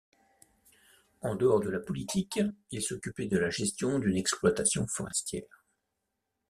En 1.21 1.35
dehors 1.35 1.59
de 1.59 1.69
la 1.69 1.79
politique, 1.79 2.39
il 2.71 2.81
s'occupait 2.81 3.27
de 3.27 3.37
la 3.37 3.51
gestion 3.51 3.99
d'une 3.99 4.17
exploitation 4.17 4.87
forestière. 4.87 5.63